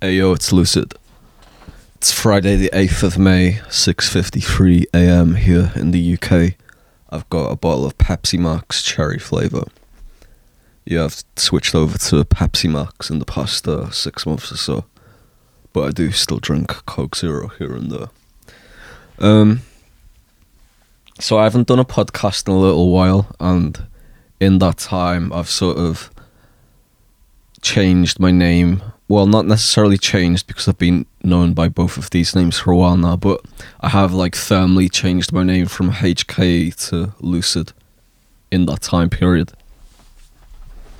[0.00, 0.94] Hey yo, it's Lucid.
[1.96, 5.34] It's Friday the 8th of May, 6:53 a.m.
[5.34, 6.54] here in the UK.
[7.10, 9.64] I've got a bottle of Pepsi Max cherry flavor.
[10.84, 14.84] Yeah, I've switched over to Pepsi Max in the past uh, 6 months or so.
[15.72, 18.10] But I do still drink Coke Zero here and there.
[19.18, 19.62] Um
[21.18, 23.84] so I haven't done a podcast in a little while and
[24.38, 26.08] in that time I've sort of
[27.62, 28.80] changed my name.
[29.08, 32.76] Well, not necessarily changed because I've been known by both of these names for a
[32.76, 33.42] while now, but
[33.80, 37.72] I have like firmly changed my name from HK to Lucid
[38.50, 39.52] in that time period.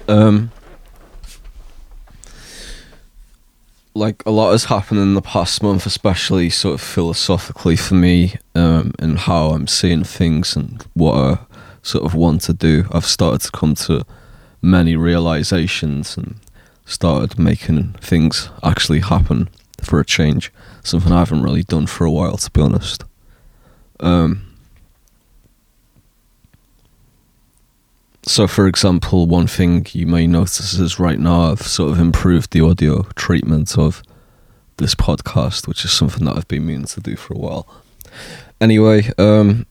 [0.09, 0.51] Um
[3.95, 8.37] like a lot has happened in the past month, especially sort of philosophically for me,
[8.55, 11.39] um, and how I'm seeing things and what I
[11.83, 12.85] sort of want to do.
[12.93, 14.07] I've started to come to
[14.63, 16.37] many realizations and
[16.89, 19.49] started making things actually happen
[19.81, 20.51] for a change.
[20.83, 23.05] Something I haven't really done for a while, to be honest.
[24.01, 24.57] Um,
[28.23, 32.53] so, for example, one thing you may notice is right now I've sort of improved
[32.53, 34.03] the audio treatment of
[34.79, 37.69] this podcast, which is something that I've been meaning to do for a while.
[38.61, 39.67] Anyway, um,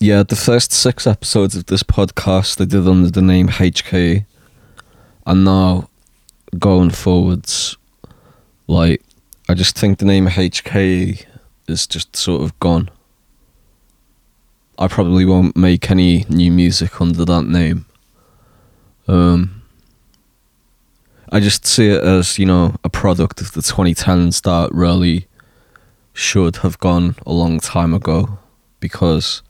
[0.00, 4.24] yeah, the first six episodes of this podcast I did under the name HK,
[5.26, 5.90] and now
[6.58, 7.76] going forwards,
[8.66, 9.02] like
[9.46, 11.26] I just think the name HK
[11.68, 12.88] is just sort of gone.
[14.78, 17.84] I probably won't make any new music under that name.
[19.06, 19.62] Um,
[21.30, 25.26] I just see it as you know a product of the 2010s that really
[26.14, 28.38] should have gone a long time ago
[28.80, 29.42] because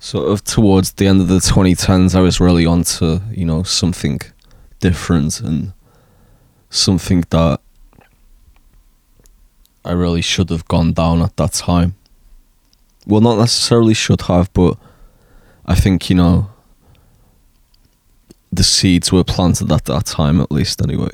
[0.00, 4.18] sort of towards the end of the 2010s I was really onto you know something
[4.80, 5.72] different and
[6.70, 7.60] something that
[9.84, 11.94] I really should have gone down at that time
[13.06, 14.76] well, not necessarily should have, but
[15.66, 16.50] I think you know
[18.52, 21.10] the seeds were planted at that time, at least anyway.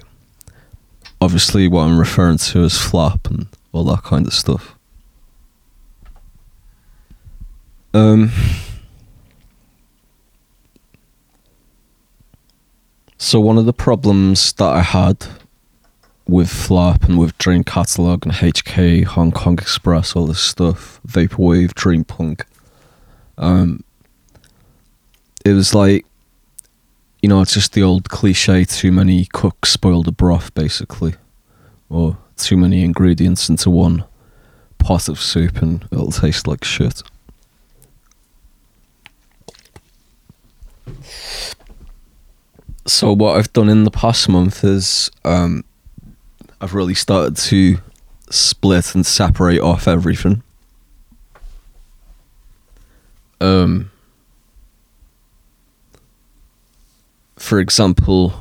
[1.20, 4.74] Obviously, what I'm referring to is flap and all that kind of stuff.
[7.94, 8.30] Um.
[13.18, 15.26] So one of the problems that I had
[16.28, 21.72] with Flap and with Dream Catalogue and HK, Hong Kong Express, all this stuff, Vaporwave,
[21.74, 22.44] Dream Punk.
[23.38, 23.84] Um,
[25.44, 26.04] it was like,
[27.22, 31.14] you know, it's just the old cliche too many cooks spoil the broth, basically.
[31.88, 34.04] Or too many ingredients into one
[34.78, 37.02] pot of soup and it'll taste like shit.
[42.86, 45.64] So, what I've done in the past month is um,
[46.60, 47.78] I've really started to
[48.30, 50.44] split and separate off everything.
[53.40, 53.90] Um,
[57.36, 58.32] for example,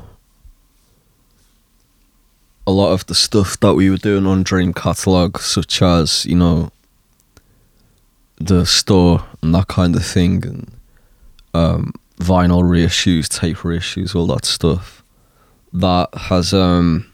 [2.67, 6.35] a lot of the stuff that we were doing on Dream Catalogue, such as, you
[6.35, 6.71] know,
[8.37, 10.71] the store and that kind of thing, and
[11.53, 15.03] um, vinyl reissues, tape reissues, all that stuff,
[15.73, 17.11] that has um,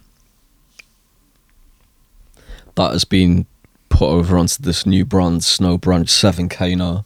[2.75, 3.45] that has been
[3.89, 7.05] put over onto this new brand, Snow Branch 7K now,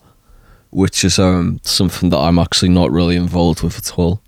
[0.70, 4.22] which is um, something that I'm actually not really involved with at all.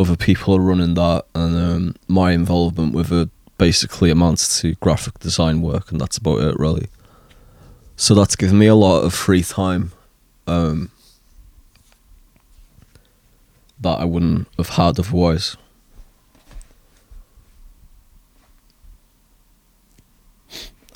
[0.00, 3.28] Other people are running that, and um, my involvement with it
[3.58, 6.88] basically amounts to graphic design work, and that's about it, really.
[7.96, 9.90] So that's given me a lot of free time
[10.46, 10.90] um,
[13.80, 15.56] that I wouldn't have had otherwise.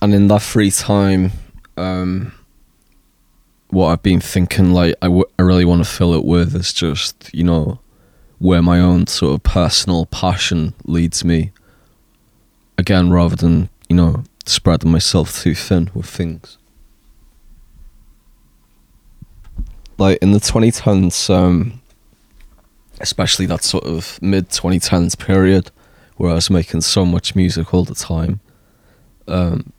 [0.03, 1.31] and in that free time,
[1.77, 2.33] um,
[3.69, 6.73] what I've been thinking, like I, w- I really want to fill it with, is
[6.73, 7.79] just you know
[8.41, 11.53] where my own sort of personal passion leads me.
[12.77, 16.59] Again, rather than you know spreading myself too thin with things.
[19.99, 21.81] Like in the 2010s, um,
[23.01, 25.71] especially that sort of mid 2010s period
[26.17, 28.41] where I was making so much music all the time.
[29.27, 29.73] Um,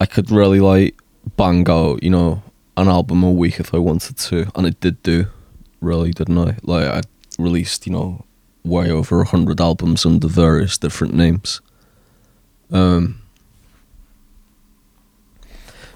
[0.00, 0.96] I could really like
[1.36, 2.42] bang out, you know,
[2.76, 5.26] an album a week if I wanted to, and it did do,
[5.80, 6.56] really, didn't I?
[6.62, 7.00] Like I
[7.38, 8.24] released, you know,
[8.64, 11.60] way over a hundred albums under various different names.
[12.70, 13.22] Um,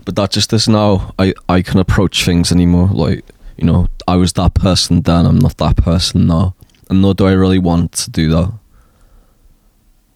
[0.04, 1.14] but that just is now.
[1.18, 2.88] I I can approach things anymore.
[2.92, 3.24] Like
[3.56, 5.26] you know, I was that person then.
[5.26, 6.54] I'm not that person now.
[6.90, 8.52] and nor do I really want to do that.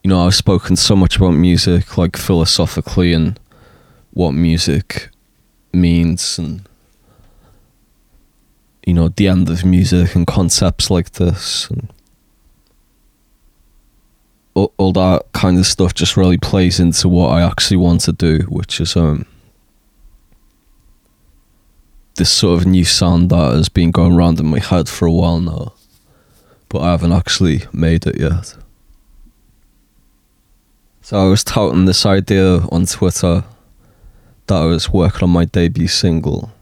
[0.03, 3.39] You know, I've spoken so much about music, like philosophically, and
[4.13, 5.11] what music
[5.73, 6.67] means, and
[8.87, 11.93] you know, the end of music and concepts like this, and
[14.55, 18.13] all, all that kind of stuff just really plays into what I actually want to
[18.13, 19.27] do, which is um
[22.21, 25.11] this sort of new sound that has been going around in my head for a
[25.11, 25.73] while now,
[26.69, 28.57] but I haven't actually made it yet.
[31.01, 33.43] So I was touting this idea on Twitter
[34.49, 36.53] that I was working on my debut single,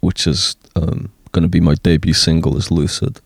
[0.00, 3.20] which is um, going to be my debut single, is Lucid.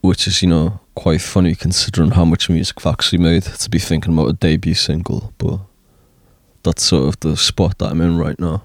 [0.00, 3.78] Which is, you know, quite funny considering how much music I've actually made to be
[3.78, 5.60] thinking about a debut single, but
[6.68, 8.62] that's sort of the spot that I'm in right now.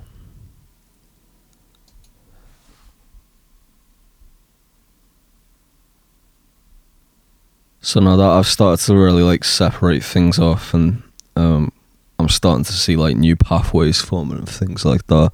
[7.79, 11.01] So now that I've started to really like separate things off and
[11.37, 11.71] um,
[12.19, 15.31] I'm starting to see like new pathways forming and things like that.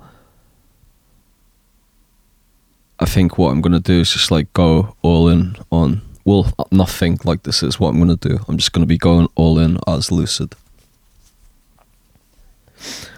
[2.99, 6.89] I think what I'm gonna do is just like go all in on well not
[6.89, 8.37] think like this is what I'm gonna do.
[8.47, 10.53] I'm just gonna be going all in as lucid.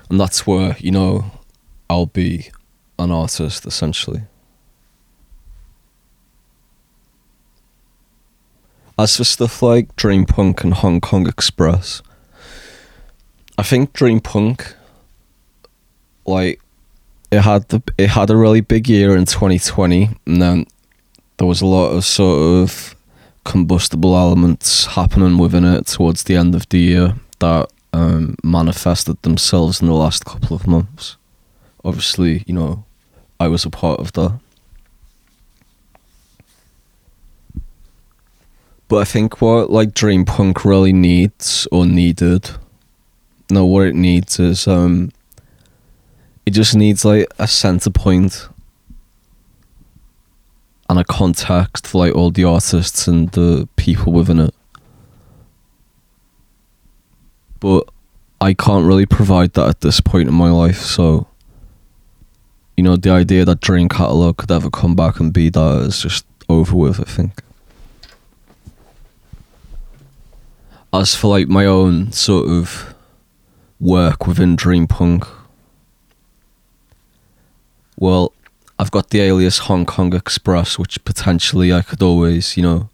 [0.10, 1.32] And that's where, you know,
[1.90, 2.52] I'll be
[3.00, 4.24] an artist essentially.
[8.98, 12.02] As for stuff like Dream Punk and Hong Kong Express,
[13.58, 14.76] I think Dream Punk,
[16.26, 16.62] like,
[17.32, 20.66] it had the it had a really big year in 2020, and then
[21.38, 22.96] there was a lot of sort of
[23.44, 29.82] combustible elements happening within it towards the end of the year that um, manifested themselves
[29.82, 31.18] in the last couple of months.
[31.84, 32.86] Obviously, you know,
[33.40, 34.40] I was a part of that.
[38.88, 42.50] But I think what like Dream Punk really needs or needed,
[43.50, 45.12] no, what it needs is um,
[46.46, 48.50] it just needs like a center point
[50.90, 54.54] and a context for like all the artists and the people within it.
[57.62, 57.88] But
[58.42, 61.28] I can't really provide that at this point in my life, so
[62.76, 66.02] you know, the idea that Dream Catalogue could ever come back and be that is
[66.02, 67.42] just over with, I think.
[70.94, 72.94] as for like my own sort of
[73.80, 75.26] work within Dream Punk,
[77.98, 78.34] well,
[78.78, 82.90] I've got the alias Hong Kong Express, which potentially I could always, you know,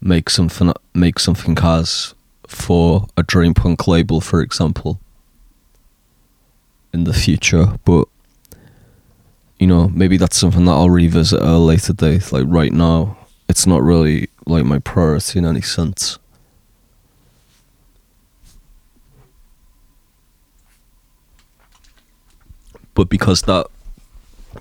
[0.00, 2.14] make something make something as
[2.52, 5.00] for a Dream Punk label, for example,
[6.92, 7.78] in the future.
[7.84, 8.08] But
[9.58, 12.32] you know, maybe that's something that I'll revisit at a later date.
[12.32, 13.16] Like right now,
[13.48, 16.18] it's not really like my priority in any sense.
[22.94, 23.66] but because that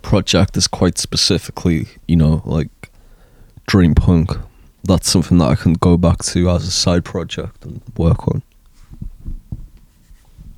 [0.01, 2.69] project is quite specifically, you know, like
[3.67, 4.31] dream punk,
[4.83, 8.41] that's something that I can go back to as a side project and work on.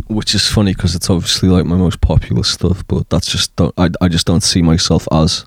[0.08, 3.74] Which is funny because it's obviously like my most popular stuff, but that's just don't,
[3.78, 5.46] I I just don't see myself as,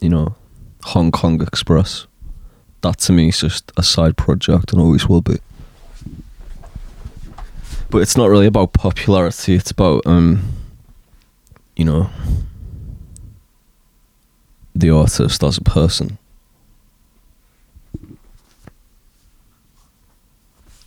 [0.00, 0.36] you know,
[0.84, 2.06] Hong Kong Express.
[2.82, 5.38] That to me is just a side project and always will be.
[7.90, 9.54] But it's not really about popularity.
[9.54, 10.62] It's about um
[11.76, 12.10] you know,
[14.74, 16.18] the artist as a person.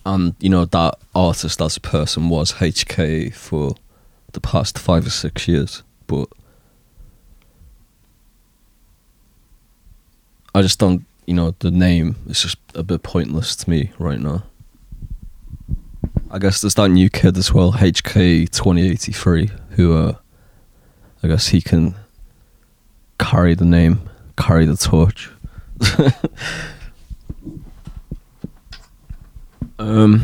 [0.06, 3.74] And, you know, that artist as a person was HK for
[4.34, 5.82] the past five or six years.
[6.06, 6.28] But
[10.54, 14.20] I just don't, you know, the name is just a bit pointless to me right
[14.20, 14.44] now.
[16.30, 20.14] I guess there's that new kid as well, HK 2083, who uh,
[21.24, 21.96] I guess he can
[23.18, 24.08] carry the name,
[24.38, 25.30] carry the torch.
[29.78, 30.22] um.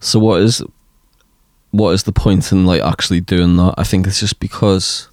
[0.00, 0.62] So what is
[1.70, 3.74] what is the point in like actually doing that?
[3.76, 5.08] I think it's just because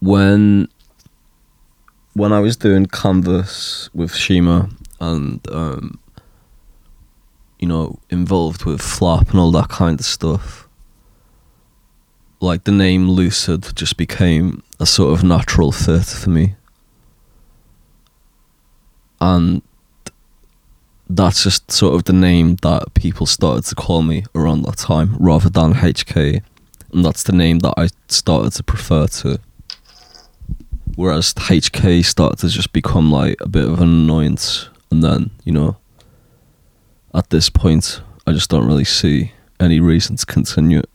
[0.00, 0.68] when
[2.14, 4.68] when I was doing canvas with Shima
[5.00, 5.98] and um,
[7.58, 10.66] you know, involved with flap and all that kind of stuff,
[12.40, 16.54] like the name Lucid just became a sort of natural fit for me.
[19.20, 19.62] And
[21.08, 25.16] that's just sort of the name that people started to call me around that time,
[25.18, 26.42] rather than HK,
[26.92, 29.38] and that's the name that I started to prefer to.
[30.96, 35.52] Whereas HK started to just become like a bit of an annoyance, and then you
[35.52, 35.76] know,
[37.14, 40.90] at this point, I just don't really see any reason to continue it.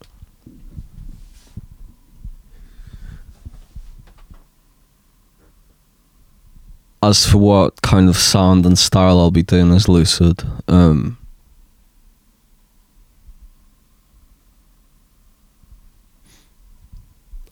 [7.06, 11.16] As for what kind of sound and style I'll be doing as Lucid, um,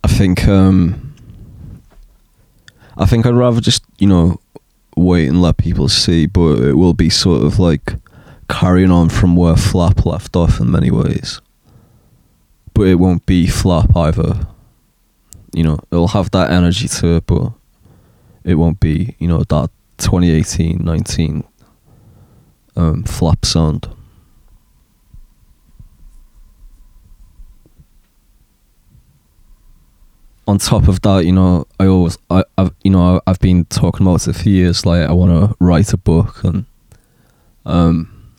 [0.02, 1.14] I think um,
[2.96, 4.40] I think I'd rather just you know
[4.96, 7.94] wait and let people see, but it will be sort of like
[8.49, 11.40] carrying on from where Flap left off in many ways.
[12.75, 14.49] But it won't be Flap either.
[15.52, 17.52] You know, it'll have that energy to it, but
[18.44, 21.44] it won't be, you know, that 2018 19
[22.76, 23.88] um, Flap sound.
[30.46, 34.06] on top of that, you know, I always, I, I've, you know, I've been talking
[34.06, 34.84] about it for years.
[34.84, 36.66] Like, I want to write a book, and
[37.64, 38.32] um,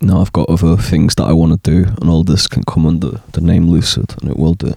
[0.00, 2.86] now I've got other things that I want to do, and all this can come
[2.86, 4.74] under the name Lucid, and it will do.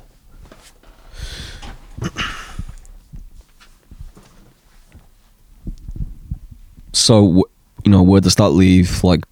[6.92, 7.44] So,
[7.84, 9.24] you know, where does that leave, like,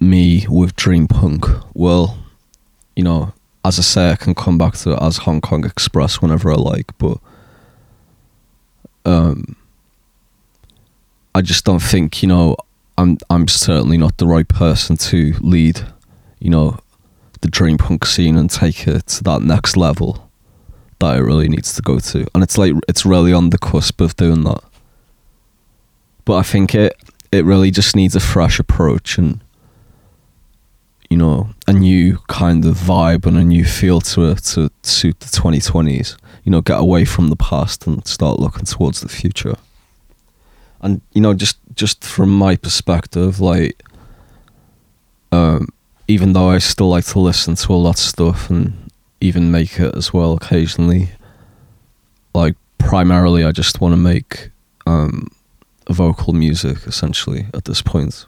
[0.00, 1.46] me with Dream Punk?
[1.74, 2.18] Well,
[2.96, 3.32] you know,
[3.64, 6.96] as I say, I can come back to as Hong Kong Express whenever I like,
[6.98, 7.18] but
[9.04, 9.56] um,
[11.34, 12.56] I just don't think you know
[12.98, 15.80] I'm I'm certainly not the right person to lead,
[16.40, 16.78] you know,
[17.40, 20.28] the dream punk scene and take it to that next level
[20.98, 24.00] that it really needs to go to, and it's like it's really on the cusp
[24.00, 24.62] of doing that.
[26.24, 26.96] But I think it
[27.30, 29.40] it really just needs a fresh approach and
[31.08, 35.20] you know a new kind of vibe and a new feel to it to suit
[35.20, 39.54] the 2020s you know get away from the past and start looking towards the future.
[40.80, 43.82] And you know just just from my perspective like
[45.30, 45.68] um
[46.08, 49.78] even though i still like to listen to a lot of stuff and even make
[49.78, 51.08] it as well occasionally
[52.34, 54.50] like primarily i just want to make
[54.86, 55.30] um
[55.90, 58.26] vocal music essentially at this point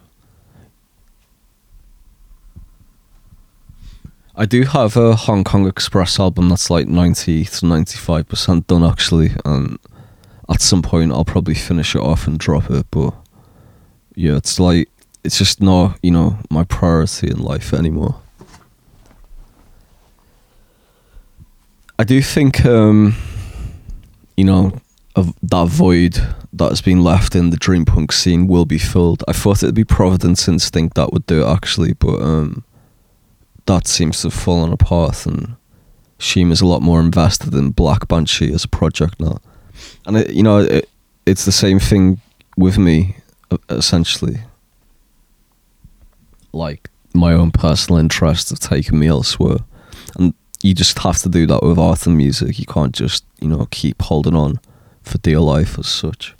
[4.37, 9.31] I do have a Hong Kong Express album that's like 90 to 95% done actually,
[9.45, 9.79] and
[10.49, 13.13] at some point I'll probably finish it off and drop it, but
[14.13, 14.89] yeah, it's like,
[15.23, 18.19] it's just not, you know, my priority in life anymore.
[21.97, 23.15] I do think, um,
[24.35, 24.73] you know,
[25.15, 26.19] of that void
[26.53, 29.23] that has been left in the dream punk scene will be filled.
[29.27, 32.63] I thought it'd be Providence Instinct that would do it actually, but um,
[33.65, 35.55] that seems to have fallen apart, and
[36.19, 39.39] Sheem is a lot more invested in Black Banshee as a project now.
[40.05, 40.89] And it, you know, it,
[41.25, 42.21] it's the same thing
[42.57, 43.17] with me,
[43.69, 44.41] essentially.
[46.53, 49.57] Like my own personal interests have taken me elsewhere,
[50.17, 52.59] and you just have to do that with art and music.
[52.59, 54.59] You can't just you know keep holding on
[55.05, 56.35] for dear life as such.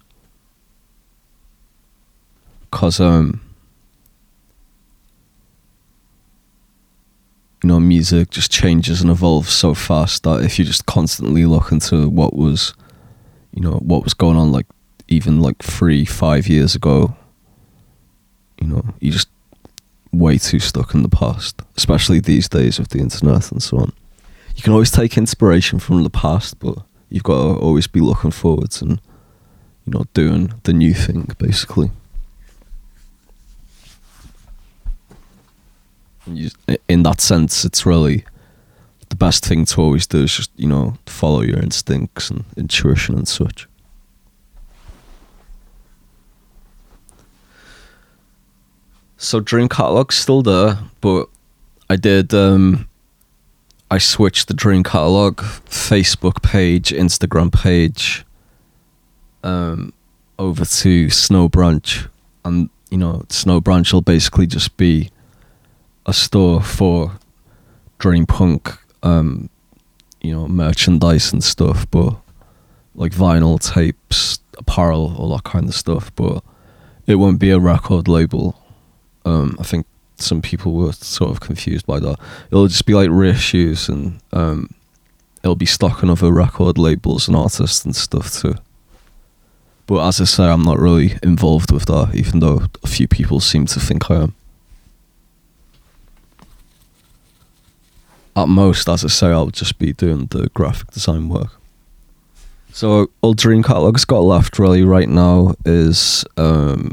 [2.72, 3.42] Cause um
[7.66, 11.72] you know, music just changes and evolves so fast that if you just constantly look
[11.72, 12.76] into what was,
[13.54, 14.68] you know, what was going on, like
[15.08, 17.16] even like three, five years ago,
[18.62, 19.30] you know, you just
[20.12, 23.92] way too stuck in the past, especially these days with the internet and so on.
[24.56, 26.78] You can always take inspiration from the past, but
[27.10, 29.00] you've got to always be looking forwards and,
[29.86, 31.92] you know, doing the new thing, basically.
[36.28, 36.50] you,
[36.88, 38.26] in that sense, it's really
[39.10, 43.16] the best thing to always do is just you know follow your instincts and intuition
[43.16, 43.68] and such.
[49.18, 51.30] So Dream Catalogue's still there, but
[51.90, 52.34] I did.
[52.34, 52.88] Um,
[53.90, 58.26] I switched the Dream Catalogue Facebook page, Instagram page,
[59.44, 59.94] um,
[60.40, 62.08] over to Snow Branch,
[62.44, 65.12] and you know Snow Branch will basically just be
[66.06, 67.20] a store for
[68.00, 69.50] Dream Punk, um,
[70.22, 72.16] you know, merchandise and stuff, but
[72.96, 76.14] like vinyl, tapes, apparel, all that kind of stuff.
[76.16, 76.44] But
[77.08, 78.60] it won't be a record label.
[79.26, 79.86] Um, I think
[80.18, 82.18] some people were sort of confused by that.
[82.52, 84.70] It'll just be like reissues and um,
[85.44, 88.56] it'll be stocking other record labels and artists and stuff too.
[89.88, 93.40] But as I say, I'm not really involved with that, even though a few people
[93.40, 94.36] seem to think I am.
[98.36, 101.52] At most, as I say, I'll just be doing the graphic design work.
[102.74, 106.92] So all Dream Catalogue's got left really right now is um,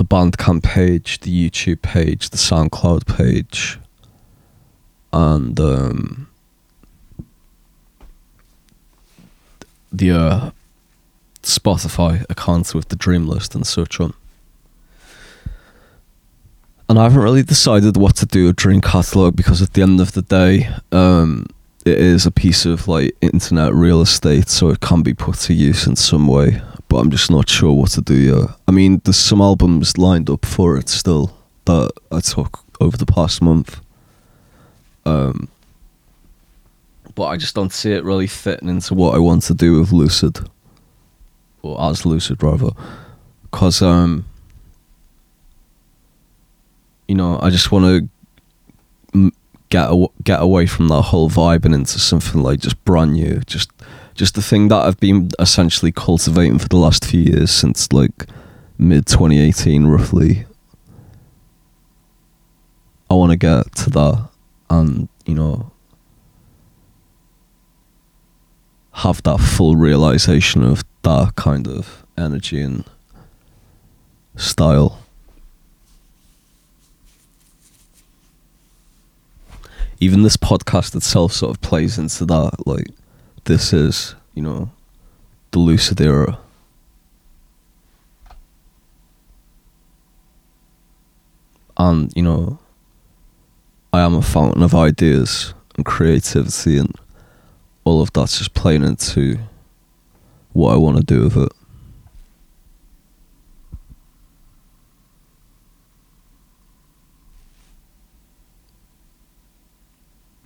[0.00, 3.78] the Bandcamp page, the YouTube page, the SoundCloud page,
[5.12, 6.26] and um,
[9.92, 10.50] the uh,
[11.42, 14.14] Spotify accounts with the Dream List and such on.
[16.88, 20.00] And I haven't really decided what to do with Dream Catalogue because at the end
[20.00, 21.44] of the day, um,
[21.84, 25.54] it is a piece of like internet real estate, so it can be put to
[25.54, 26.60] use in some way.
[26.88, 28.50] But I'm just not sure what to do yet.
[28.66, 33.06] I mean, there's some albums lined up for it still that I took over the
[33.06, 33.80] past month.
[35.06, 35.48] Um,
[37.14, 39.92] but I just don't see it really fitting into what I want to do with
[39.92, 40.40] Lucid,
[41.62, 42.70] or as Lucid rather,
[43.42, 44.24] because um,
[47.08, 48.08] you know, I just want to
[49.70, 53.40] get aw- get away from that whole vibe and into something like just brand new,
[53.46, 53.70] just
[54.14, 58.26] just the thing that I've been essentially cultivating for the last few years since like
[58.78, 60.44] mid 2018 roughly.
[63.08, 64.28] I want to get to that
[64.68, 65.72] and you know
[68.92, 72.84] have that full realization of that kind of energy and
[74.36, 74.98] style.
[80.00, 82.66] Even this podcast itself sort of plays into that.
[82.66, 82.86] Like,
[83.44, 84.70] this is, you know,
[85.50, 86.38] the lucid era.
[91.76, 92.58] And, you know,
[93.92, 96.94] I am a fountain of ideas and creativity, and
[97.84, 99.38] all of that's just playing into
[100.52, 101.52] what I want to do with it.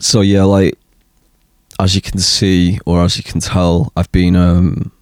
[0.04, 0.78] So yeah, like
[1.80, 4.92] as you can see or as you can tell, I've been um,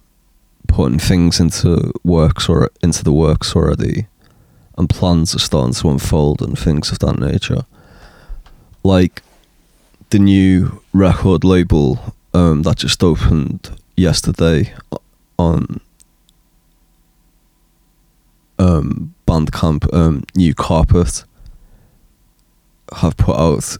[0.69, 4.07] putting things into works or into the works already,
[4.77, 7.65] and plans are starting to unfold and things of that nature.
[8.81, 9.21] Like
[10.09, 14.73] the new record label um, that just opened yesterday
[15.37, 15.81] on
[18.57, 21.25] um, Bandcamp, um, New Carpet,
[22.93, 23.77] have put out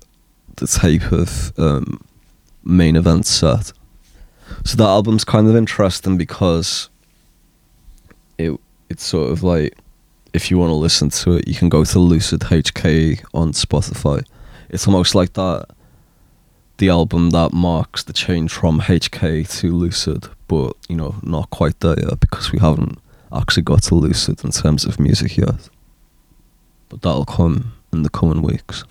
[0.63, 1.99] the tape of um,
[2.63, 3.73] main event set.
[4.63, 6.89] So that album's kind of interesting because
[8.37, 8.57] it
[8.89, 9.77] it's sort of like
[10.33, 14.25] if you want to listen to it, you can go to Lucid HK on Spotify.
[14.69, 15.67] It's almost like that
[16.77, 21.77] the album that marks the change from HK to Lucid, but you know, not quite
[21.81, 22.99] there yet because we haven't
[23.33, 25.69] actually got to Lucid in terms of music yet.
[26.87, 28.85] But that'll come in the coming weeks.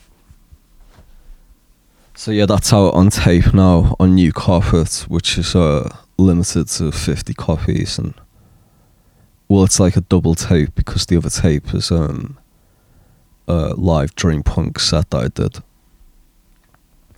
[2.22, 6.92] So yeah, that's out on tape now on New Carpet, which is uh, limited to
[6.92, 8.14] fifty copies, and
[9.48, 12.38] well, it's like a double tape because the other tape is um
[13.48, 15.64] a live Dream Punk set that I did,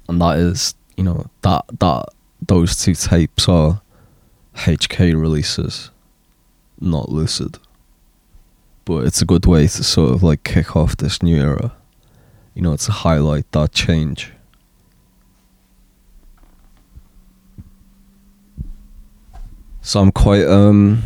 [0.09, 2.07] and that is you know that that
[2.41, 3.83] those two tapes are
[4.55, 5.91] HK releases,
[6.81, 7.59] not Lucid.
[8.87, 11.75] But it's a good way to sort of like kick off this new era.
[12.55, 14.33] You know, to highlight that change.
[19.87, 21.03] So I'm quite um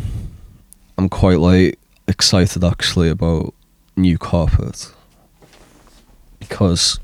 [0.97, 3.53] I'm quite like excited actually about
[3.97, 4.93] new carpet
[6.39, 6.97] because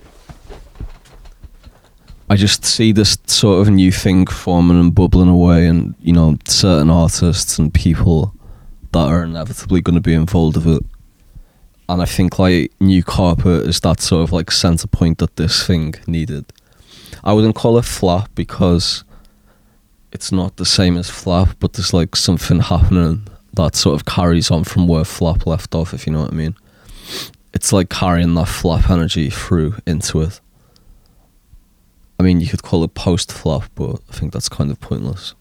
[2.30, 6.38] I just see this sort of new thing forming and bubbling away, and you know,
[6.46, 8.34] certain artists and people
[8.94, 10.84] that are inevitably going to be involved with it.
[11.90, 15.68] And I think like new carpet is that sort of like center point that this
[15.68, 16.46] thing needed.
[17.22, 19.04] I wouldn't call it flap because
[20.16, 24.50] it's not the same as flap, but there's like something happening that sort of carries
[24.50, 26.56] on from where flap left off, if you know what I mean.
[27.54, 30.40] It's like carrying that flap energy through into it.
[32.18, 35.36] I mean, you could call it post flap, but I think that's kind of pointless.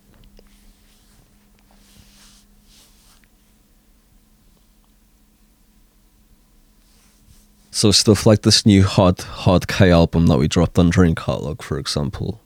[7.71, 11.63] So stuff like this new hard hard K album that we dropped on Dream Catalogue,
[11.63, 12.41] for example.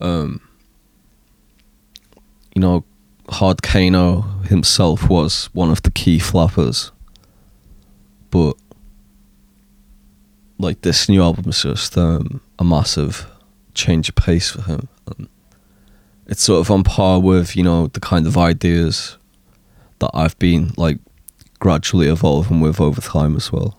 [0.00, 0.40] Um,
[2.54, 2.84] you know,
[3.28, 6.90] Hard Kano himself was one of the key flappers,
[8.30, 8.54] but
[10.58, 13.26] like this new album is just um, a massive
[13.74, 14.88] change of pace for him.
[16.26, 19.16] It's sort of on par with you know the kind of ideas
[19.98, 20.98] that I've been like
[21.58, 23.78] gradually evolving with over time as well.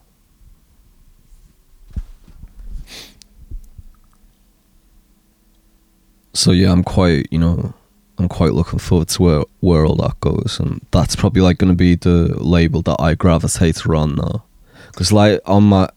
[6.34, 7.74] So yeah, I'm quite you know
[8.20, 11.72] I'm quite looking forward to where where all that goes, and that's probably like going
[11.72, 14.44] to be the label that I gravitate around now,
[14.88, 15.90] because like on my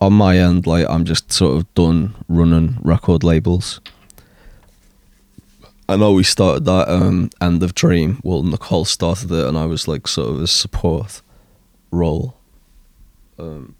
[0.00, 3.80] on my end, like I'm just sort of done running record labels.
[5.88, 8.20] I know we started that um, end of Dream.
[8.22, 11.22] Well, Nicole started it, and I was like sort of a support
[11.90, 12.36] role.
[13.38, 13.74] Um,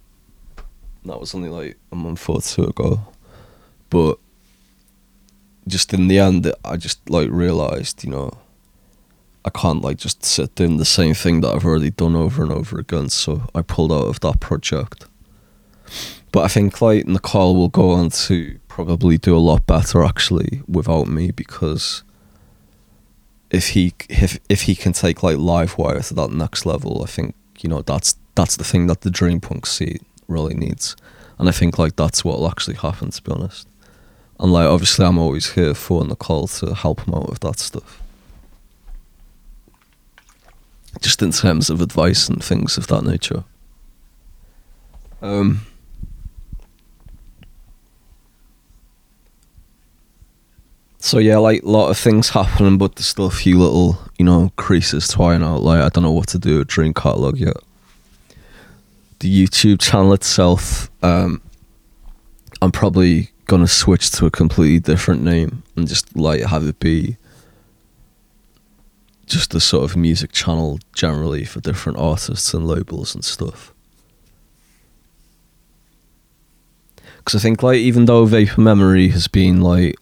[1.04, 3.00] that was only like a month or two ago,
[3.90, 4.18] but
[5.68, 8.38] just in the end, I just like realized, you know,
[9.44, 12.52] I can't like just sit doing the same thing that I've already done over and
[12.52, 13.08] over again.
[13.08, 15.06] So I pulled out of that project.
[16.32, 20.62] But I think like Nicole will go on to probably do a lot better actually
[20.68, 22.02] without me because
[23.50, 27.34] if he if if he can take like Livewire to that next level, I think
[27.60, 30.94] you know that's that's the thing that the Dream Punk scene really needs,
[31.38, 33.66] and I think like that's what will actually happen to be honest.
[34.40, 38.00] And like obviously, I'm always here for Nicole to help him out with that stuff.
[41.00, 43.44] Just in terms of advice and things of that nature.
[45.20, 45.62] Um.
[51.00, 54.24] So yeah, like a lot of things happening, but there's still a few little, you
[54.24, 55.62] know, creases iron out.
[55.62, 57.56] Like I don't know what to do with Dream Catalogue yet.
[59.20, 61.40] The YouTube channel itself, um,
[62.60, 67.16] I'm probably gonna switch to a completely different name and just like have it be
[69.26, 73.72] just a sort of music channel generally for different artists and labels and stuff.
[77.18, 79.96] Because I think like even though Vapor Memory has been like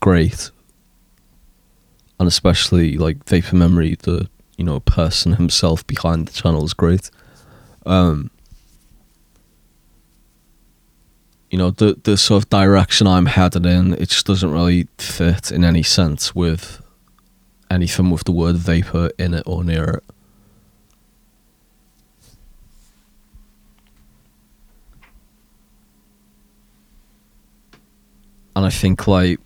[0.00, 0.50] great,
[2.18, 7.10] and especially like Vapor Memory, the you know person himself behind the channel is great.
[7.86, 8.30] Um,
[11.50, 15.50] you know the the sort of direction I'm headed in, it just doesn't really fit
[15.50, 16.80] in any sense with
[17.70, 20.04] anything with the word vapor in it or near it.
[28.54, 29.40] And I think like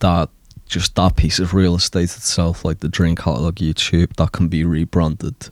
[0.00, 0.28] that
[0.66, 4.64] just that piece of real estate itself, like the Dream Catalogue YouTube, that can be
[4.64, 5.50] rebranded,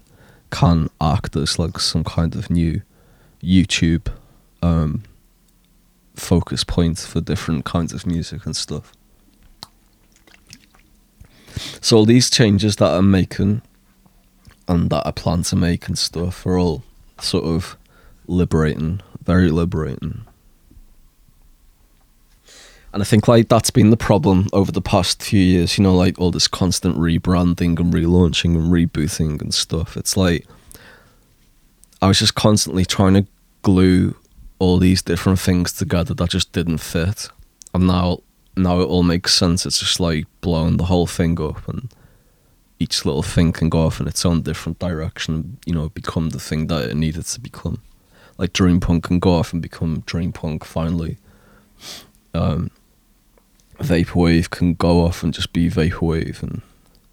[0.50, 2.82] can act as like some kind of new
[3.42, 4.08] YouTube
[4.62, 5.02] um,
[6.18, 8.92] focus point for different kinds of music and stuff.
[11.80, 13.62] So all these changes that I'm making
[14.68, 16.82] and that I plan to make and stuff are all
[17.20, 17.76] sort of
[18.26, 20.24] liberating, very liberating.
[22.92, 25.94] And I think like that's been the problem over the past few years, you know,
[25.94, 29.96] like all this constant rebranding and relaunching and rebooting and stuff.
[29.96, 30.46] It's like
[32.00, 33.26] I was just constantly trying to
[33.62, 34.16] glue
[34.58, 37.28] all these different things together that just didn't fit.
[37.74, 38.22] And now
[38.56, 39.64] now it all makes sense.
[39.64, 41.92] It's just like blowing the whole thing up and
[42.80, 46.40] each little thing can go off in its own different direction you know, become the
[46.40, 47.82] thing that it needed to become.
[48.36, 51.18] Like Dream Punk can go off and become Dream Punk finally.
[52.34, 52.70] Um,
[53.78, 56.62] Vaporwave can go off and just be Vaporwave and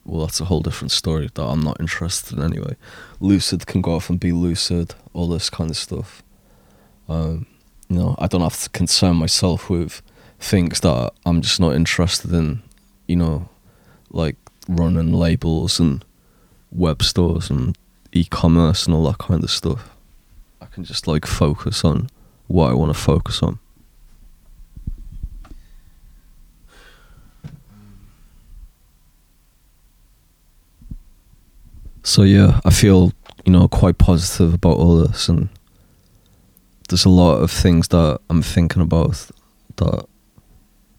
[0.04, 2.76] well that's a whole different story that I'm not interested in anyway.
[3.20, 6.24] Lucid can go off and be Lucid, all this kind of stuff.
[7.08, 7.46] Um,
[7.90, 10.02] you know, I don't have to concern myself with
[10.40, 12.62] things that I'm just not interested in,
[13.08, 13.50] you know,
[14.10, 14.36] like
[14.68, 16.04] running labels and
[16.72, 17.78] web stores and
[18.12, 19.90] e-commerce and all that kind of stuff.
[20.62, 22.10] I can just like focus on
[22.48, 23.60] what I want to focus on.
[32.04, 33.14] So yeah, I feel
[33.46, 35.50] you know quite positive about all this, and
[36.90, 39.30] there's a lot of things that I'm thinking about
[39.78, 40.06] that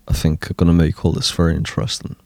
[0.09, 2.17] I think are gonna make all this very interesting.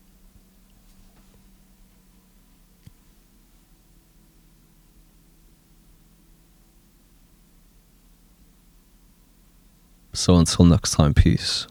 [10.12, 11.66] So until next time, peace.